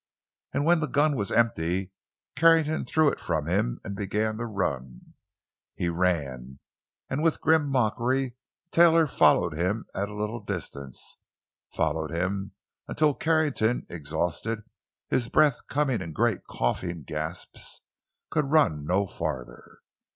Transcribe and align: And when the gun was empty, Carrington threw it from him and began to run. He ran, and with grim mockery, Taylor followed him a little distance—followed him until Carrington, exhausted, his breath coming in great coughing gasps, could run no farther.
And 0.51 0.65
when 0.65 0.79
the 0.79 0.87
gun 0.87 1.15
was 1.15 1.31
empty, 1.31 1.91
Carrington 2.35 2.85
threw 2.85 3.09
it 3.11 3.19
from 3.19 3.45
him 3.45 3.79
and 3.83 3.95
began 3.95 4.35
to 4.39 4.47
run. 4.47 5.13
He 5.75 5.89
ran, 5.89 6.57
and 7.07 7.21
with 7.21 7.39
grim 7.39 7.67
mockery, 7.69 8.35
Taylor 8.71 9.05
followed 9.05 9.53
him 9.53 9.85
a 9.93 10.07
little 10.07 10.39
distance—followed 10.39 12.09
him 12.09 12.53
until 12.87 13.13
Carrington, 13.13 13.85
exhausted, 13.91 14.63
his 15.07 15.29
breath 15.29 15.59
coming 15.67 16.01
in 16.01 16.13
great 16.13 16.45
coughing 16.47 17.03
gasps, 17.03 17.81
could 18.31 18.45
run 18.49 18.87
no 18.87 19.05
farther. 19.05 19.81